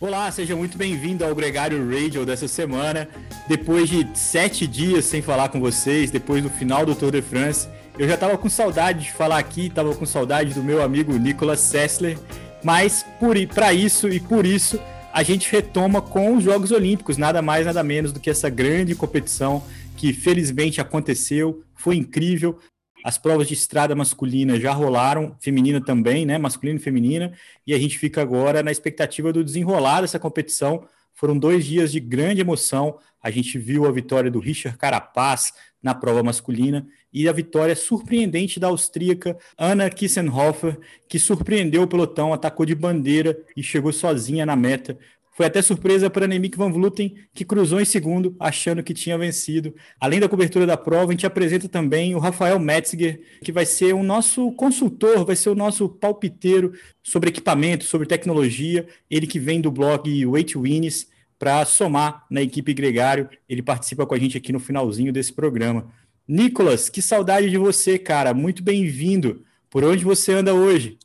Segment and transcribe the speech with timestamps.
[0.00, 3.08] Olá, seja muito bem-vindo ao Gregário Radio dessa semana.
[3.48, 7.68] Depois de sete dias sem falar com vocês, depois do final do Tour de France,
[7.98, 11.58] eu já estava com saudade de falar aqui, estava com saudade do meu amigo Nicolas
[11.58, 12.16] Sessler,
[12.62, 13.04] mas
[13.52, 14.78] para isso e por isso
[15.12, 18.94] a gente retoma com os Jogos Olímpicos, nada mais, nada menos do que essa grande
[18.94, 19.64] competição
[19.96, 22.56] que felizmente aconteceu, foi incrível.
[23.04, 26.36] As provas de estrada masculina já rolaram, feminina também, né?
[26.38, 27.32] Masculina e feminina,
[27.66, 30.86] e a gente fica agora na expectativa do desenrolar dessa competição.
[31.14, 32.98] Foram dois dias de grande emoção.
[33.22, 38.60] A gente viu a vitória do Richard Carapaz na prova masculina e a vitória surpreendente
[38.60, 40.78] da austríaca Anna Kissenhofer,
[41.08, 44.98] que surpreendeu o pelotão, atacou de bandeira e chegou sozinha na meta.
[45.38, 49.72] Foi até surpresa para Nemik Van Vluten, que cruzou em segundo, achando que tinha vencido.
[50.00, 53.94] Além da cobertura da prova, a gente apresenta também o Rafael Metzger, que vai ser
[53.94, 56.72] o nosso consultor, vai ser o nosso palpiteiro
[57.04, 58.84] sobre equipamento, sobre tecnologia.
[59.08, 61.06] Ele que vem do blog Weight Winners
[61.38, 63.30] para somar na equipe Gregário.
[63.48, 65.88] Ele participa com a gente aqui no finalzinho desse programa.
[66.26, 68.34] Nicolas, que saudade de você, cara.
[68.34, 69.44] Muito bem-vindo.
[69.70, 70.98] Por onde você anda hoje?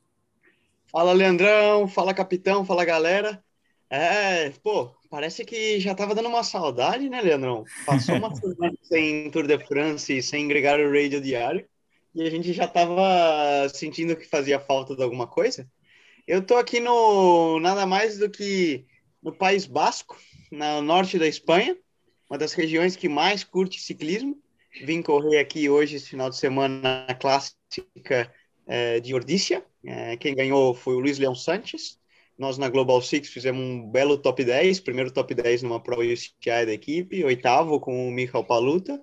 [0.91, 1.87] Fala, Leandrão.
[1.87, 2.65] Fala, capitão.
[2.65, 3.39] Fala, galera.
[3.95, 7.63] É, pô, parece que já tava dando uma saudade, né, Leandrão?
[7.85, 11.63] Passou uma semana sem Tour de France, sem agregar o radio diário,
[12.15, 15.69] e a gente já tava sentindo que fazia falta de alguma coisa.
[16.25, 18.83] Eu tô aqui no nada mais do que
[19.21, 20.17] no País Basco,
[20.51, 21.77] no norte da Espanha,
[22.27, 24.41] uma das regiões que mais curte ciclismo.
[24.83, 28.33] Vim correr aqui hoje, esse final de semana, na clássica
[28.65, 29.63] é, de Ordícia.
[29.85, 32.01] É, quem ganhou foi o Luiz Leão Sanches
[32.37, 36.65] nós na Global Six fizemos um belo top 10, primeiro top 10 numa Pro UCI
[36.65, 39.01] da equipe, oitavo com o Michael Paluta,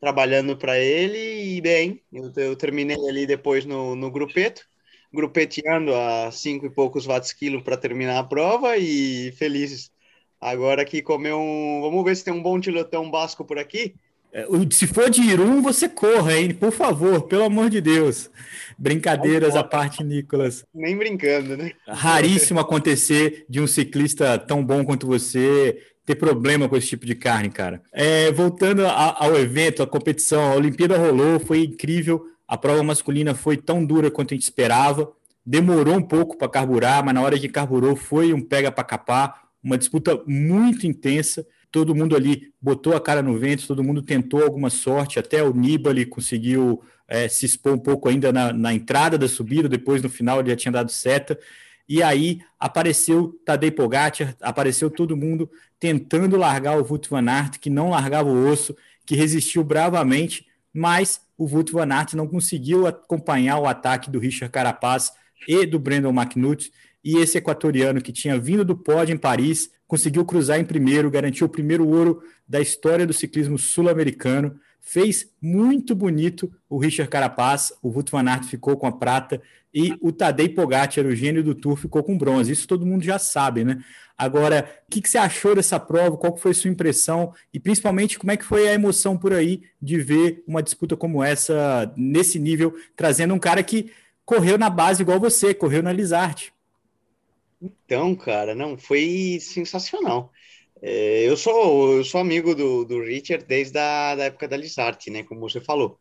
[0.00, 4.66] trabalhando para ele e bem, eu, eu, terminei ali depois no, no grupeto,
[5.12, 9.90] grupeteando a cinco e poucos watts quilo para terminar a prova e felizes.
[10.40, 13.94] Agora aqui comer um, vamos ver se tem um bom tilotão basco por aqui,
[14.70, 16.54] se for de Irum, você corra, hein?
[16.54, 18.30] Por favor, pelo amor de Deus.
[18.78, 20.64] Brincadeiras à parte, Nicolas.
[20.74, 21.72] Nem brincando, né?
[21.86, 27.14] Raríssimo acontecer de um ciclista tão bom quanto você ter problema com esse tipo de
[27.14, 27.82] carne, cara.
[27.92, 32.26] É, voltando a, ao evento, a competição, a Olimpíada rolou, foi incrível.
[32.48, 35.12] A prova masculina foi tão dura quanto a gente esperava.
[35.44, 39.42] Demorou um pouco para carburar, mas na hora que carburou foi um pega para capar,
[39.62, 44.42] uma disputa muito intensa todo mundo ali botou a cara no vento, todo mundo tentou
[44.44, 49.16] alguma sorte, até o Nibali conseguiu é, se expor um pouco ainda na, na, entrada
[49.16, 51.38] da subida, depois no final ele já tinha dado seta,
[51.88, 55.50] e aí apareceu Tadej Pogacar, apareceu todo mundo
[55.80, 61.22] tentando largar o Wout van Aert, que não largava o osso, que resistiu bravamente, mas
[61.36, 65.12] o Wout van Aert não conseguiu acompanhar o ataque do Richard Carapaz
[65.48, 66.70] e do Brandon McNutt,
[67.04, 71.46] e esse equatoriano que tinha vindo do pódio em Paris, conseguiu cruzar em primeiro, garantiu
[71.46, 77.88] o primeiro ouro da história do ciclismo sul-americano, fez muito bonito o Richard Carapaz, o
[77.88, 79.40] Wout van Aert ficou com a prata
[79.74, 82.52] e o Tadej Pogacar, o gênio do Tour, ficou com bronze.
[82.52, 83.82] Isso todo mundo já sabe, né?
[84.18, 86.16] Agora, o que, que, você achou dessa prova?
[86.16, 87.32] Qual foi a sua impressão?
[87.52, 91.24] E principalmente, como é que foi a emoção por aí de ver uma disputa como
[91.24, 93.90] essa, nesse nível, trazendo um cara que
[94.24, 96.52] correu na base igual você, correu na Lizarte.
[97.62, 100.32] Então, cara, não, foi sensacional.
[100.82, 105.10] É, eu sou eu sou amigo do, do Richard desde a da época da Lizarte,
[105.10, 105.98] né, como você falou,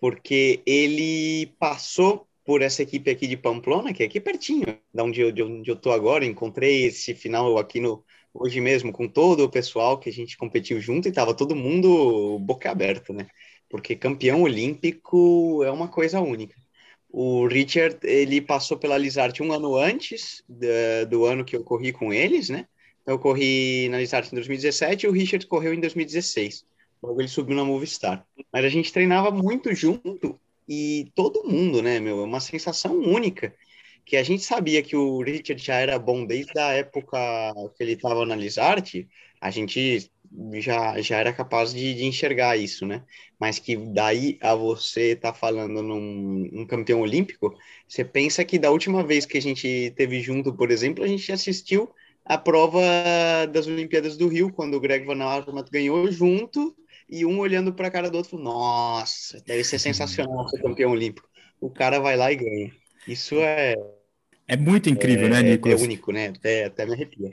[0.00, 5.20] porque ele passou por essa equipe aqui de Pamplona, que é aqui pertinho, da onde
[5.20, 8.04] eu, de onde eu tô agora, encontrei esse final aqui no
[8.34, 12.38] hoje mesmo com todo o pessoal que a gente competiu junto e tava todo mundo
[12.40, 13.28] boca aberta, né?
[13.68, 16.56] Porque campeão olímpico é uma coisa única.
[17.16, 20.42] O Richard, ele passou pela Lizarte um ano antes
[21.08, 22.66] do ano que eu corri com eles, né?
[23.06, 26.66] Eu corri na Lizarte em 2017 e o Richard correu em 2016.
[27.00, 28.26] Logo ele subiu na Movistar.
[28.52, 32.18] Mas a gente treinava muito junto e todo mundo, né, meu?
[32.18, 33.54] É uma sensação única.
[34.04, 37.16] Que a gente sabia que o Richard já era bom desde a época
[37.76, 39.08] que ele estava na Lizarte.
[39.40, 40.10] A gente
[40.54, 43.02] já, já era capaz de, de, enxergar isso, né?
[43.38, 47.54] Mas que daí a você tá falando num um campeão olímpico,
[47.88, 51.30] você pensa que da última vez que a gente teve junto, por exemplo, a gente
[51.30, 51.90] assistiu
[52.24, 52.80] a prova
[53.52, 56.74] das Olimpíadas do Rio, quando o Greg Van Aert ganhou junto,
[57.08, 60.92] e um olhando para a cara do outro, falou, nossa, deve ser sensacional ser campeão
[60.92, 61.28] olímpico.
[61.60, 62.72] O cara vai lá e ganha.
[63.06, 63.74] Isso é...
[64.48, 65.80] É muito incrível, né, é, né, Nicolas?
[65.80, 66.28] É único, né?
[66.28, 67.32] Até, até me arrepia.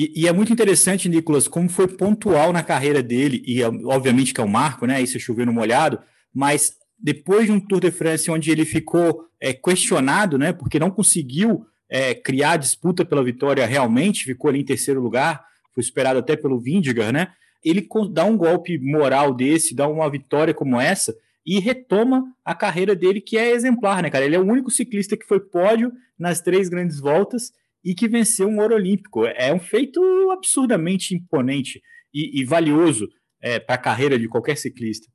[0.00, 4.40] E, e, é muito interessante, Nicolas, como foi pontual na carreira dele, e obviamente que
[4.40, 5.02] é o um marco, né?
[5.02, 5.98] Isso é no molhado,
[6.32, 10.52] mas depois de um Tour de France onde ele ficou é, questionado, né?
[10.52, 15.82] Porque não conseguiu é, criar disputa pela vitória realmente, ficou ali em terceiro lugar, foi
[15.82, 17.32] superado até pelo Vindigar, né?
[17.64, 21.12] Ele dá um golpe moral desse, dá uma vitória como essa
[21.44, 24.24] e retoma a carreira dele, que é exemplar, né, cara?
[24.24, 27.52] Ele é o único ciclista que foi pódio nas três grandes voltas
[27.84, 29.24] e que venceu um ouro olímpico.
[29.26, 31.80] É um feito absurdamente imponente
[32.12, 33.08] e, e valioso
[33.40, 35.06] é, para a carreira de qualquer ciclista.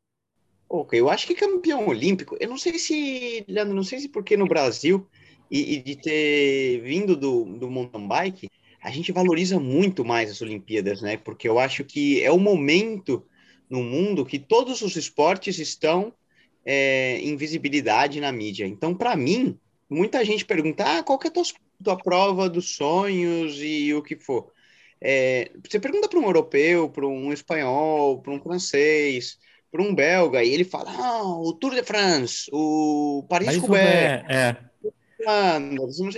[0.70, 4.36] Ok, eu acho que campeão olímpico, eu não sei se, Leandro, não sei se porque
[4.36, 5.08] no Brasil
[5.52, 8.50] e, e, de ter vindo do, do mountain bike,
[8.82, 11.16] a gente valoriza muito mais as Olimpíadas, né?
[11.16, 13.24] Porque eu acho que é o momento
[13.70, 16.12] no mundo que todos os esportes estão
[16.66, 18.66] é, em visibilidade na mídia.
[18.66, 19.58] Então, para mim,
[19.90, 21.44] muita gente pergunta: ah, qual que é a tua,
[21.84, 24.52] tua prova dos sonhos e o que for.
[25.02, 29.38] É, você pergunta para um europeu, para um espanhol, para um francês,
[29.72, 34.26] para um belga, e ele fala: ah, o Tour de France, o Paris-Roubaix.
[34.30, 34.58] É.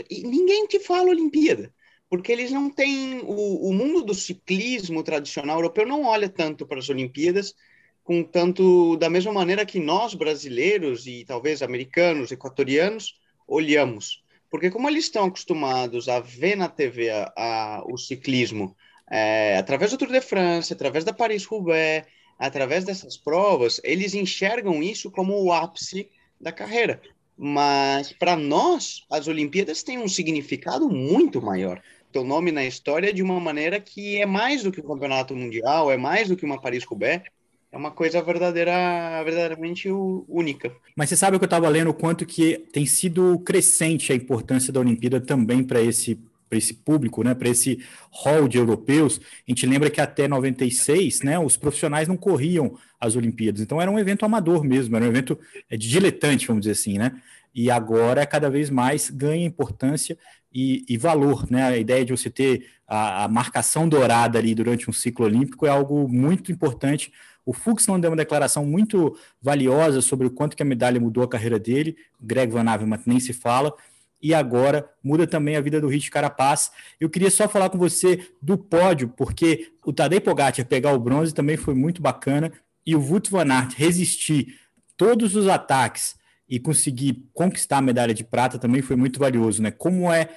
[0.10, 1.74] E ninguém te fala Olimpíada,
[2.10, 3.22] porque eles não têm.
[3.24, 7.56] O, o mundo do ciclismo tradicional europeu não olha tanto para as Olimpíadas
[8.04, 14.24] com tanto da mesma maneira que nós brasileiros e talvez americanos, equatorianos olhamos,
[14.56, 18.74] porque como eles estão acostumados a ver na TV a, a, o ciclismo
[19.12, 22.08] é, através do Tour de France, através da Paris-Roubaix,
[22.40, 26.10] através dessas provas, eles enxergam isso como o ápice
[26.40, 27.02] da carreira.
[27.38, 31.82] Mas para nós, as Olimpíadas têm um significado muito maior.
[32.10, 35.92] Teu nome na história de uma maneira que é mais do que um campeonato mundial,
[35.92, 37.30] é mais do que uma Paris-Roubaix,
[37.76, 40.72] é uma coisa verdadeira, verdadeiramente única.
[40.96, 44.72] Mas você sabe que eu estava lendo o quanto que tem sido crescente a importância
[44.72, 46.18] da Olimpíada também para esse
[46.48, 47.80] para esse público, né, para esse
[48.12, 49.20] hall de europeus.
[49.20, 53.90] A gente lembra que até 96, né, os profissionais não corriam as Olimpíadas, então era
[53.90, 57.20] um evento amador mesmo, era um evento é, de diletante, vamos dizer assim, né?
[57.54, 60.16] E agora cada vez mais ganha importância
[60.54, 61.64] e, e valor, né?
[61.64, 65.70] A ideia de você ter a, a marcação dourada ali durante um ciclo olímpico é
[65.70, 67.12] algo muito importante
[67.46, 71.24] o Fux não deu uma declaração muito valiosa sobre o quanto que a medalha mudou
[71.24, 71.96] a carreira dele.
[72.20, 73.74] Greg Van Avermaet nem se fala.
[74.22, 76.72] E agora muda também a vida do Rich Carapaz.
[77.00, 81.34] Eu queria só falar com você do pódio, porque o Tadej Pogacar pegar o bronze
[81.34, 82.52] também foi muito bacana
[82.84, 84.60] e o Wout van Aert resistir
[84.98, 86.16] todos os ataques
[86.50, 89.70] e conseguir conquistar a medalha de prata também foi muito valioso, né?
[89.70, 90.30] Como é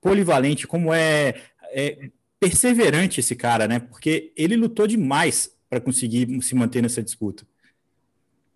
[0.00, 1.34] polivalente, como é,
[1.72, 3.78] é perseverante esse cara, né?
[3.78, 7.46] Porque ele lutou demais para conseguir se manter nessa disputa.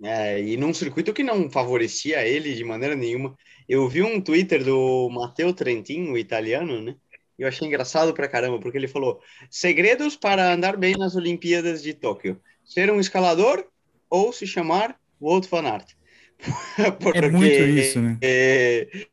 [0.02, 3.34] É, e num circuito que não favorecia ele de maneira nenhuma.
[3.68, 6.96] Eu vi um Twitter do Matteo Trentin, o italiano, né?
[7.38, 11.82] E eu achei engraçado pra caramba, porque ele falou: segredos para andar bem nas Olimpíadas
[11.82, 13.64] de Tóquio: ser um escalador
[14.10, 15.94] ou se chamar Walt Van Aert.
[17.00, 18.18] porque, é muito isso, né?
[18.20, 19.06] É,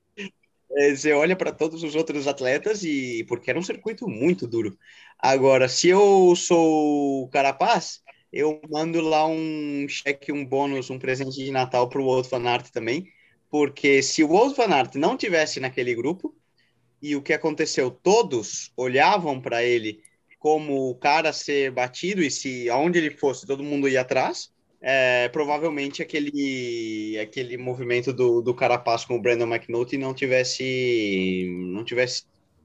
[0.78, 4.78] é, você olha para todos os outros atletas e porque era um circuito muito duro.
[5.20, 8.02] Agora, se eu sou Carapaz,
[8.32, 12.48] eu mando lá um cheque, um bônus, um presente de Natal para o Wolf Van
[12.48, 13.08] Aert também,
[13.50, 16.34] porque se o Wolf Van Aert não tivesse naquele grupo
[17.02, 20.02] e o que aconteceu, todos olhavam para ele
[20.40, 24.52] como o cara ser batido e se aonde ele fosse todo mundo ia atrás,
[24.82, 31.86] é, provavelmente aquele aquele movimento do, do Carapaz com o Brandon McNulty não tivesse não
[31.86, 32.24] tivesse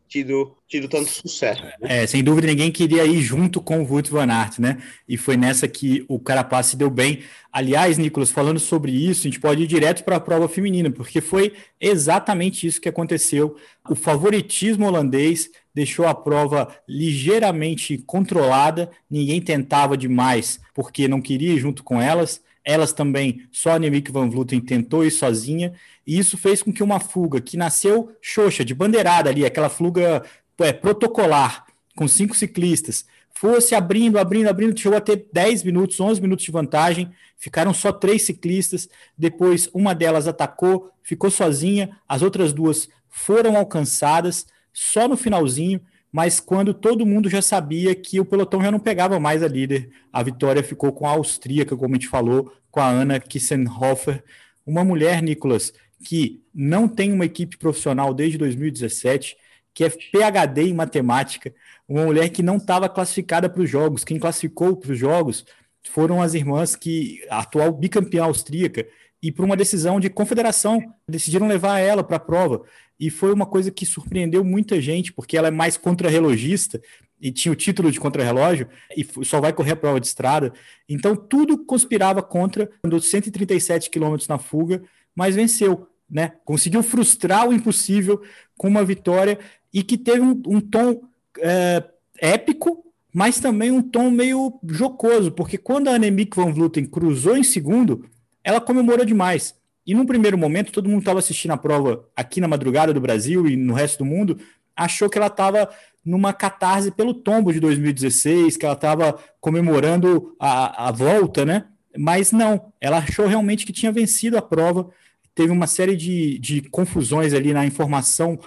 [0.08, 1.62] tido, tido tanto sucesso.
[1.62, 1.72] Né?
[1.82, 4.78] É, sem dúvida ninguém queria ir junto com o Wout van Aert, né?
[5.08, 7.20] E foi nessa que o Carapaz se deu bem.
[7.52, 11.20] Aliás, Nicolas, falando sobre isso, a gente pode ir direto para a prova feminina, porque
[11.20, 13.56] foi exatamente isso que aconteceu.
[13.88, 21.58] O favoritismo holandês deixou a prova ligeiramente controlada, ninguém tentava demais porque não queria ir
[21.58, 22.42] junto com elas.
[22.68, 25.72] Elas também, só a Annemiek van Vleuten tentou ir sozinha,
[26.04, 30.24] e isso fez com que uma fuga que nasceu xoxa, de bandeirada ali, aquela fuga
[30.58, 36.20] é, protocolar, com cinco ciclistas, fosse abrindo, abrindo, abrindo, chegou a ter 10 minutos, 11
[36.20, 42.52] minutos de vantagem, ficaram só três ciclistas, depois uma delas atacou, ficou sozinha, as outras
[42.52, 45.80] duas foram alcançadas só no finalzinho,
[46.12, 49.90] mas quando todo mundo já sabia que o pelotão já não pegava mais a líder,
[50.12, 54.22] a vitória ficou com a austríaca, como a gente falou, com a Ana Kissenhofer,
[54.64, 55.72] uma mulher, Nicolas,
[56.04, 59.36] que não tem uma equipe profissional desde 2017,
[59.72, 61.54] que é PhD em matemática,
[61.88, 64.04] uma mulher que não estava classificada para os jogos.
[64.04, 65.44] Quem classificou para os jogos
[65.90, 68.86] foram as irmãs que, a atual bicampeã austríaca,
[69.22, 72.62] e por uma decisão de confederação, decidiram levar ela para a prova.
[72.98, 76.80] E foi uma coisa que surpreendeu muita gente, porque ela é mais contrarrelogista
[77.20, 80.52] e tinha o título de contrarrelógio e só vai correr a prova de estrada.
[80.88, 84.82] Então tudo conspirava contra, andou 137 quilômetros na fuga,
[85.14, 85.88] mas venceu.
[86.08, 86.32] né?
[86.44, 88.22] Conseguiu frustrar o impossível
[88.56, 89.38] com uma vitória
[89.72, 91.02] e que teve um, um tom
[91.40, 91.84] é,
[92.18, 97.42] épico, mas também um tom meio jocoso, porque quando a Annemiek van Vleuten cruzou em
[97.42, 98.08] segundo,
[98.44, 99.54] ela comemorou demais.
[99.86, 103.46] E num primeiro momento, todo mundo estava assistindo a prova aqui na madrugada do Brasil
[103.46, 104.38] e no resto do mundo,
[104.74, 105.70] achou que ela estava
[106.04, 111.64] numa catarse pelo tombo de 2016, que ela estava comemorando a, a volta, né?
[111.96, 114.88] Mas não, ela achou realmente que tinha vencido a prova.
[115.34, 118.38] Teve uma série de, de confusões ali na informação.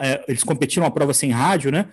[0.00, 1.88] É, eles competiram a prova sem rádio, né?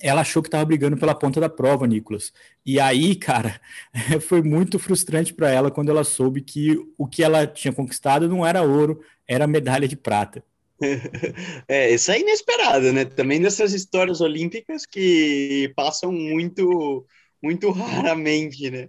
[0.00, 2.32] Ela achou que estava brigando pela ponta da prova, Nicolas.
[2.64, 3.60] E aí, cara,
[4.28, 8.46] foi muito frustrante para ela quando ela soube que o que ela tinha conquistado não
[8.46, 10.44] era ouro, era medalha de prata.
[11.68, 13.04] É, isso é inesperado, né?
[13.04, 17.06] Também dessas histórias olímpicas que passam muito,
[17.42, 18.88] muito raramente, né?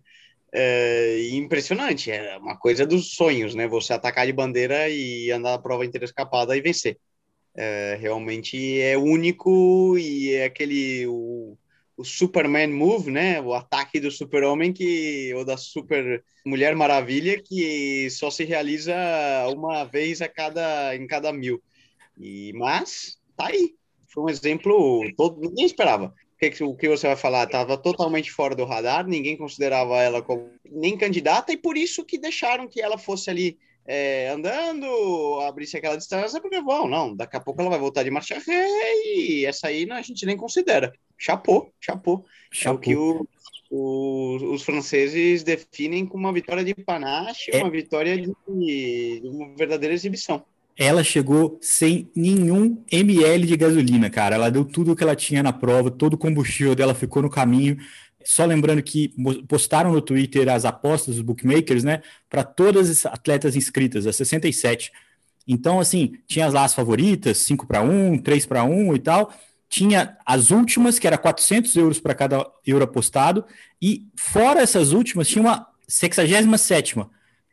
[0.54, 3.68] É impressionante, é uma coisa dos sonhos, né?
[3.68, 6.98] Você atacar de bandeira e andar a prova inteira escapada e vencer.
[7.60, 11.58] É, realmente é único e é aquele o,
[11.98, 13.42] o Superman move, né?
[13.42, 18.96] O ataque do Super-Homem que ou da Super Mulher Maravilha que só se realiza
[19.56, 21.60] uma vez a cada em cada mil.
[22.16, 23.76] E mas tá aí.
[24.08, 28.56] Foi um exemplo todo ninguém esperava que, o que você vai falar estava totalmente fora
[28.56, 32.98] do radar, ninguém considerava ela como nem candidata, e por isso que deixaram que ela
[32.98, 37.80] fosse ali é, andando, abrisse aquela distância, porque, bom, não, daqui a pouco ela vai
[37.80, 38.68] voltar de marcha ré,
[39.06, 40.94] e essa aí não, a gente nem considera.
[41.18, 42.26] Chapou, chapou.
[42.64, 43.26] É o que o,
[43.72, 47.58] o, os franceses definem como uma vitória de panache, é.
[47.58, 50.44] uma vitória de, de uma verdadeira exibição
[50.78, 54.36] ela chegou sem nenhum ml de gasolina, cara.
[54.36, 57.32] Ela deu tudo o que ela tinha na prova, todo o combustível dela ficou no
[57.32, 57.78] caminho.
[58.28, 59.14] Só lembrando que
[59.48, 64.92] postaram no Twitter as apostas dos bookmakers, né, para todas as atletas inscritas, as 67.
[65.48, 69.34] Então, assim, tinha lá as favoritas, 5 para 1, 3 para 1 e tal.
[69.70, 73.46] Tinha as últimas, que era 400 euros para cada euro apostado.
[73.82, 76.98] E fora essas últimas, tinha uma 67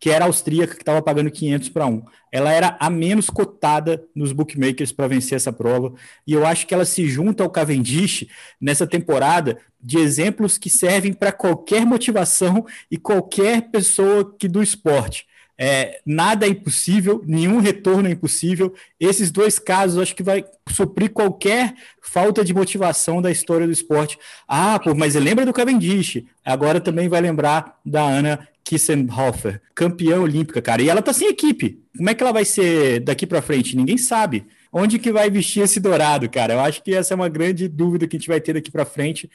[0.01, 2.03] que era austríaca, que estava pagando 500 para 1.
[2.31, 5.95] Ela era a menos cotada nos bookmakers para vencer essa prova,
[6.27, 8.27] e eu acho que ela se junta ao Cavendish
[8.61, 15.27] nessa temporada de exemplos que servem para qualquer motivação e qualquer pessoa que do esporte.
[15.57, 18.75] É, nada é impossível, nenhum retorno é impossível.
[18.99, 24.19] Esses dois casos acho que vai suprir qualquer falta de motivação da história do esporte.
[24.49, 26.25] Ah, pô, mas lembra do Cavendish.
[26.45, 30.83] Agora também vai lembrar da Ana Kissenhofer, campeã olímpica, cara.
[30.83, 31.85] E ela tá sem equipe.
[31.97, 33.77] Como é que ela vai ser daqui para frente?
[33.77, 34.47] Ninguém sabe.
[34.73, 36.55] Onde que vai vestir esse dourado, cara?
[36.55, 38.85] Eu acho que essa é uma grande dúvida que a gente vai ter daqui para
[38.85, 39.31] frente.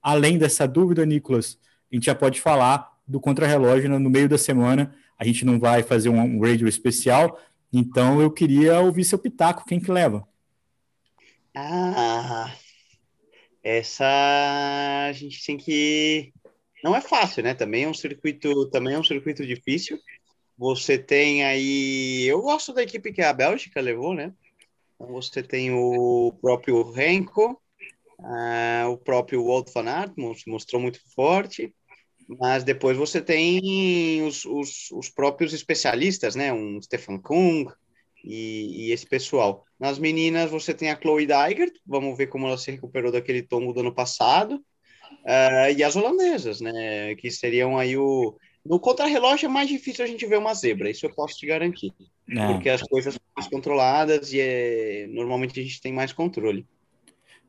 [0.00, 1.58] Além dessa dúvida, Nicolas,
[1.90, 4.94] a gente já pode falar do contrarrelógio no meio da semana.
[5.18, 7.40] A gente não vai fazer um radio especial,
[7.72, 9.64] então eu queria ouvir seu pitaco.
[9.66, 10.26] Quem que leva?
[11.54, 12.52] Ah,
[13.62, 14.04] essa
[15.08, 16.32] a gente tem que
[16.82, 17.54] não é fácil, né?
[17.54, 19.98] Também é um circuito, também é um circuito difícil.
[20.56, 24.32] Você tem aí, eu gosto da equipe que a Bélgica levou, né?
[24.94, 27.60] Então você tem o próprio Renko,
[28.18, 30.12] uh, o próprio Walt van Aert,
[30.46, 31.72] mostrou muito forte,
[32.28, 36.52] mas depois você tem os, os, os próprios especialistas, né?
[36.52, 37.66] Um Stefan Kung
[38.24, 39.64] e, e, esse pessoal.
[39.78, 43.72] Nas meninas você tem a Chloe Dygert, vamos ver como ela se recuperou daquele tombo
[43.72, 44.60] do ano passado.
[45.28, 47.14] Uh, e as holandesas, né?
[47.16, 48.34] Que seriam aí o.
[48.64, 51.92] No contrarrelógio é mais difícil a gente ver uma zebra, isso eu posso te garantir.
[52.30, 52.46] É.
[52.46, 55.06] Porque as coisas são mais controladas e é...
[55.10, 56.66] normalmente a gente tem mais controle.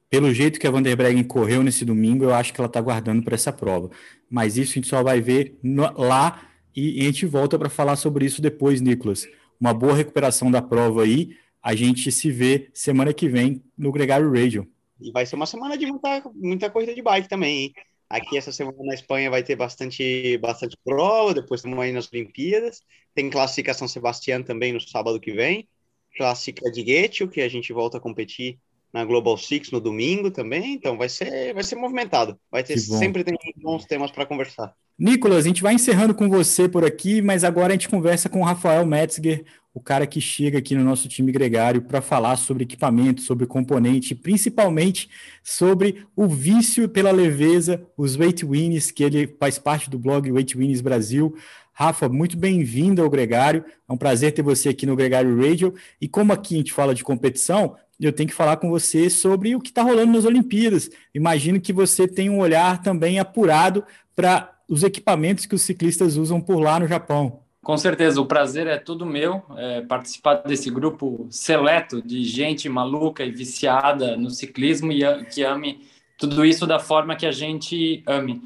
[0.09, 3.35] Pelo jeito que a Vanderbreggen correu nesse domingo, eu acho que ela está guardando para
[3.35, 3.89] essa prova.
[4.29, 5.83] Mas isso a gente só vai ver no...
[5.97, 9.27] lá e a gente volta para falar sobre isso depois, Nicolas.
[9.59, 11.31] Uma boa recuperação da prova aí.
[11.61, 14.67] A gente se vê semana que vem no Gregário Radio.
[14.99, 17.73] E vai ser uma semana de muita, muita corrida de bike também, hein?
[18.09, 22.81] Aqui essa semana na Espanha vai ter bastante, bastante prova, depois estamos aí nas Olimpíadas.
[23.13, 25.69] Tem classificação Sebastião também no sábado que vem.
[26.17, 28.59] Clássica de Getio, que a gente volta a competir
[28.93, 30.73] na Global Six no domingo também.
[30.73, 32.37] Então vai ser, vai ser movimentado.
[32.51, 34.73] Vai ter sempre tem bons temas para conversar.
[34.97, 38.41] Nicolas, a gente vai encerrando com você por aqui, mas agora a gente conversa com
[38.41, 42.63] o Rafael Metzger, o cara que chega aqui no nosso time gregário para falar sobre
[42.63, 45.09] equipamento, sobre componente, principalmente
[45.41, 50.57] sobre o vício pela leveza, os weight wins, que ele faz parte do blog Weight
[50.57, 51.33] Wins Brasil.
[51.71, 53.63] Rafa, muito bem-vindo ao Gregário.
[53.87, 55.73] É um prazer ter você aqui no Gregário Radio.
[56.01, 59.55] E como aqui a gente fala de competição, eu tenho que falar com você sobre
[59.55, 60.89] o que está rolando nas Olimpíadas.
[61.13, 63.83] Imagino que você tem um olhar também apurado
[64.15, 67.41] para os equipamentos que os ciclistas usam por lá no Japão.
[67.61, 73.23] Com certeza, o prazer é todo meu é, participar desse grupo seleto de gente maluca
[73.23, 75.81] e viciada no ciclismo e que ame
[76.17, 78.41] tudo isso da forma que a gente ame.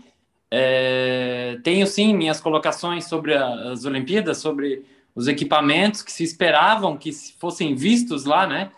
[0.50, 4.84] É, tenho sim minhas colocações sobre as Olimpíadas, sobre
[5.16, 8.72] os equipamentos que se esperavam que fossem vistos lá, né?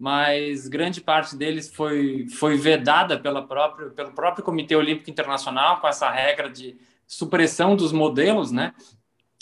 [0.00, 5.86] Mas grande parte deles foi, foi vedada pela própria, pelo próprio Comitê Olímpico Internacional com
[5.86, 6.74] essa regra de
[7.06, 8.72] supressão dos modelos, né?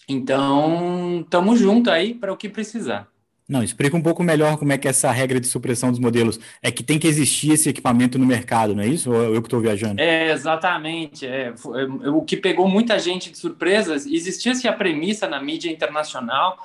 [0.09, 3.07] Então, estamos juntos aí para o que precisar.
[3.49, 6.41] Não, explica um pouco melhor como é que é essa regra de supressão dos modelos.
[6.61, 9.13] É que tem que existir esse equipamento no mercado, não é isso?
[9.13, 10.01] Ou eu que estou viajando?
[10.01, 11.25] É, exatamente.
[11.25, 16.59] É, é, o que pegou muita gente de surpresas, existia-se a premissa na mídia internacional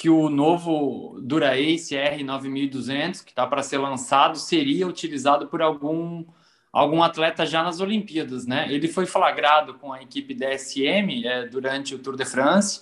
[0.00, 6.24] que o novo Dura-Ace R9200, que está para ser lançado, seria utilizado por algum
[6.72, 8.66] algum atleta já nas Olimpíadas, né?
[8.72, 12.80] Ele foi flagrado com a equipe DSM é, durante o Tour de France.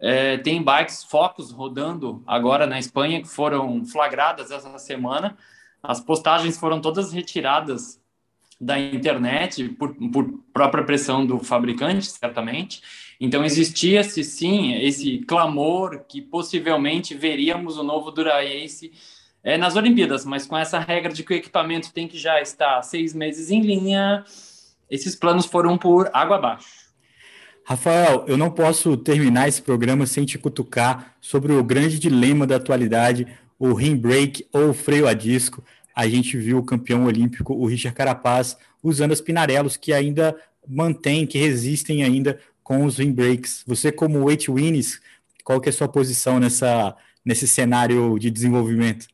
[0.00, 5.38] É, tem bikes Focus rodando agora na Espanha que foram flagradas essa semana.
[5.80, 8.02] As postagens foram todas retiradas
[8.60, 12.82] da internet por, por própria pressão do fabricante, certamente.
[13.20, 18.92] Então existia-se sim esse clamor que possivelmente veríamos o novo Dura-Ace
[19.42, 22.82] é, nas Olimpíadas, mas com essa regra de que o equipamento tem que já estar
[22.82, 24.24] seis meses em linha,
[24.90, 26.86] esses planos foram por água abaixo.
[27.64, 32.56] Rafael, eu não posso terminar esse programa sem te cutucar sobre o grande dilema da
[32.56, 33.26] atualidade,
[33.58, 35.64] o rim brake ou freio a disco.
[35.94, 40.36] A gente viu o campeão olímpico, o Richard Carapaz, usando as pinarelos que ainda
[40.68, 43.62] mantêm, que resistem ainda com os rim brakes.
[43.64, 45.00] Você como weight winners,
[45.44, 49.06] qual que é a sua posição nessa, nesse cenário de desenvolvimento?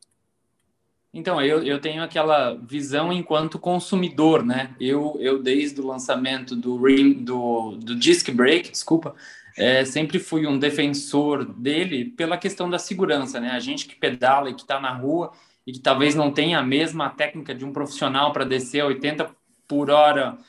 [1.13, 4.71] Então, eu, eu tenho aquela visão enquanto consumidor, né?
[4.79, 9.13] Eu, eu desde o lançamento do, ring, do, do Disc Brake, desculpa,
[9.55, 13.51] é, sempre fui um defensor dele pela questão da segurança, né?
[13.51, 15.31] A gente que pedala e que está na rua
[15.67, 19.29] e que talvez não tenha a mesma técnica de um profissional para descer a 80
[19.67, 20.39] por hora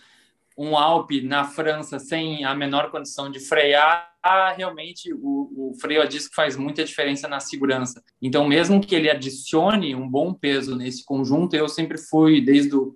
[0.56, 4.10] um Alpe na França sem a menor condição de frear,
[4.56, 8.02] realmente o, o, freio a disco faz muita diferença na segurança.
[8.22, 12.94] Então, mesmo que ele adicione um bom peso nesse conjunto, eu sempre fui, desde o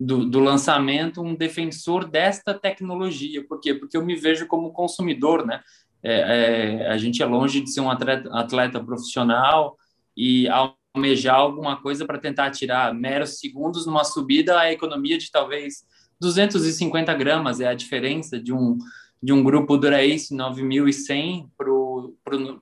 [0.00, 3.46] do, do lançamento, um defensor desta tecnologia.
[3.46, 3.74] Por quê?
[3.74, 5.60] Porque eu me vejo como consumidor, né?
[6.02, 9.76] É, é, a gente é longe de ser um atleta, atleta profissional
[10.16, 15.84] e almejar alguma coisa para tentar tirar meros segundos numa subida, a economia de talvez
[16.20, 18.76] 250 gramas é a diferença de um,
[19.22, 22.14] de um grupo Dura-Ace 9100 para o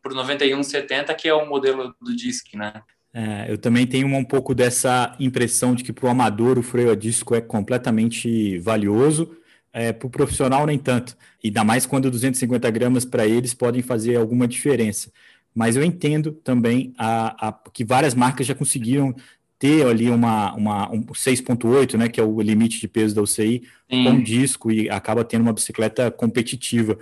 [0.05, 2.83] 9170, que é o modelo do disc, né?
[3.12, 6.90] É, eu também tenho um pouco dessa impressão de que para o amador o freio
[6.90, 9.37] a disco é completamente valioso,
[9.73, 11.16] é, para o profissional nem tanto.
[11.42, 15.11] E ainda mais quando 250 gramas para eles podem fazer alguma diferença.
[15.55, 19.14] Mas eu entendo também a, a, que várias marcas já conseguiram
[19.59, 23.62] ter ali uma, uma um 6.8, né, que é o limite de peso da UCI,
[23.90, 24.05] Sim.
[24.05, 26.99] com disco e acaba tendo uma bicicleta competitiva.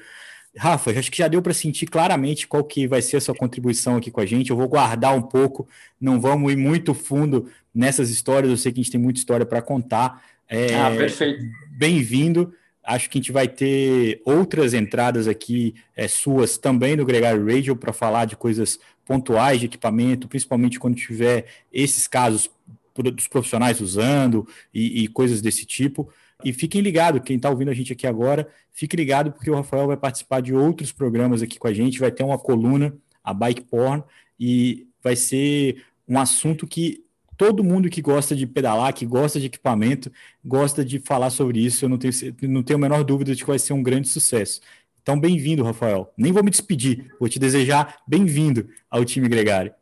[0.56, 3.96] Rafa, acho que já deu para sentir claramente qual que vai ser a sua contribuição
[3.96, 4.50] aqui com a gente.
[4.50, 5.68] Eu vou guardar um pouco,
[6.00, 8.50] não vamos ir muito fundo nessas histórias.
[8.50, 10.22] Eu sei que a gente tem muita história para contar.
[10.48, 11.44] É, ah, perfeito.
[11.72, 12.54] Bem-vindo.
[12.86, 17.74] Acho que a gente vai ter outras entradas aqui é, suas também no Gregário Radio
[17.74, 22.48] para falar de coisas pontuais de equipamento, principalmente quando tiver esses casos
[22.94, 26.08] dos profissionais usando e, e coisas desse tipo.
[26.44, 29.86] E fiquem ligados, quem está ouvindo a gente aqui agora, fique ligado porque o Rafael
[29.86, 32.94] vai participar de outros programas aqui com a gente, vai ter uma coluna,
[33.24, 34.02] a Bike Porn,
[34.38, 37.05] e vai ser um assunto que
[37.36, 40.10] todo mundo que gosta de pedalar, que gosta de equipamento,
[40.44, 41.84] gosta de falar sobre isso.
[41.84, 44.60] Eu não tenho, não tenho a menor dúvida de que vai ser um grande sucesso.
[45.02, 46.12] Então, bem-vindo, Rafael.
[46.16, 49.72] Nem vou me despedir, vou te desejar bem-vindo ao time Gregário.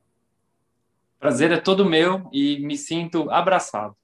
[1.18, 3.96] Prazer é todo meu e me sinto abraçado.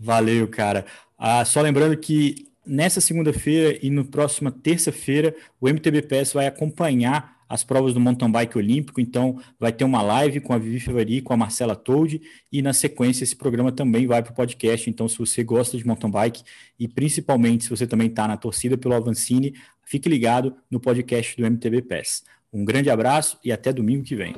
[0.00, 0.84] Valeu, cara.
[1.16, 7.37] Ah, só lembrando que nessa segunda-feira e no próxima terça-feira, o MTB PES vai acompanhar
[7.48, 11.20] as provas do mountain bike olímpico, então vai ter uma live com a Vivi Fevari,
[11.20, 12.20] com a Marcela Told,
[12.52, 15.86] e na sequência esse programa também vai para o podcast, então se você gosta de
[15.86, 16.42] mountain bike
[16.78, 21.50] e principalmente se você também está na torcida pelo Avancini, fique ligado no podcast do
[21.50, 22.24] MTB PES.
[22.52, 24.34] Um grande abraço e até domingo que vem.